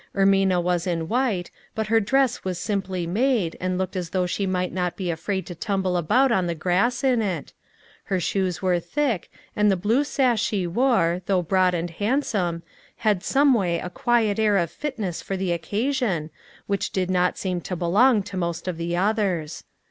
Ermina 0.15 0.59
was 0.59 0.87
in 0.87 1.07
white, 1.07 1.51
but 1.75 1.85
her 1.85 1.99
dress 1.99 2.43
was 2.43 2.57
simply 2.57 3.05
made, 3.05 3.55
and 3.61 3.77
looked 3.77 3.95
as 3.95 4.09
though 4.09 4.25
she 4.25 4.47
might 4.47 4.73
not 4.73 4.95
be 4.97 5.11
afraid 5.11 5.45
to 5.45 5.53
tumble 5.53 5.95
about 5.95 6.31
on 6.31 6.47
the 6.47 6.55
grass 6.55 7.03
in 7.03 7.21
it; 7.21 7.53
her 8.05 8.19
shoes 8.19 8.63
were 8.63 8.79
thick, 8.79 9.29
and 9.55 9.69
the 9.69 9.75
blue 9.77 10.03
sash 10.03 10.41
she 10.41 10.65
wore, 10.65 11.21
though 11.27 11.43
broad 11.43 11.75
and 11.75 11.91
handsome, 11.91 12.63
had 12.95 13.21
some 13.23 13.53
way 13.53 13.77
a 13.77 13.91
quiet 13.91 14.39
air 14.39 14.57
of 14.57 14.71
fitness 14.71 15.21
for 15.21 15.37
the 15.37 15.51
occasion, 15.51 16.31
which 16.65 16.89
did 16.89 17.11
not 17.11 17.37
seem 17.37 17.61
to 17.61 17.75
belong 17.75 18.23
to 18.23 18.35
most 18.35 18.67
of 18.67 18.77
the 18.77 18.97
others. 18.97 19.65